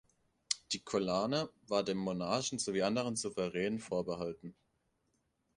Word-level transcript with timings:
Die 0.71 0.79
Collane 0.79 1.51
war 1.67 1.83
dem 1.83 1.97
Monarchen 1.99 2.57
sowie 2.57 2.81
anderen 2.81 3.15
Souveränen 3.15 3.77
vorbehalten. 3.77 4.55